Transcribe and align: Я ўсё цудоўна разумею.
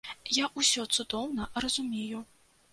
Я 0.37 0.45
ўсё 0.59 0.85
цудоўна 0.97 1.47
разумею. 1.67 2.27